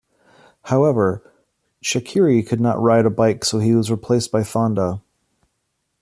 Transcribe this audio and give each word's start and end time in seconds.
However 0.63 1.31
Chakiris 1.83 2.47
could 2.47 2.59
not 2.59 2.81
ride 2.81 3.05
a 3.05 3.11
bike 3.11 3.45
so 3.45 3.59
he 3.59 3.75
was 3.75 3.91
replaced 3.91 4.31
by 4.31 4.43
Fonda. 4.43 4.99